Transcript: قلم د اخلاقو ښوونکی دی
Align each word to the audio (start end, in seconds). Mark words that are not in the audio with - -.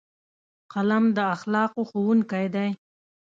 قلم 0.73 1.05
د 1.17 1.19
اخلاقو 1.35 1.81
ښوونکی 1.89 2.45
دی 2.55 2.69